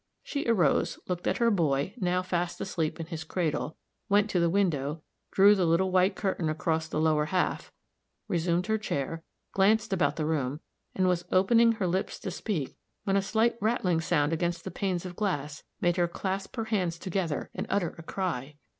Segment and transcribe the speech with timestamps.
[0.23, 3.77] She arose, looked at her boy, now fast asleep in his cradle,
[4.09, 7.71] went to the window, drew the little white curtain across the lower half,
[8.27, 10.59] resumed her chair, glanced about the room,
[10.95, 15.05] and was opening her lips to speak, when a slight rattling sound against the panes
[15.05, 18.55] of glass, made her clasp her hands together and utter a cry.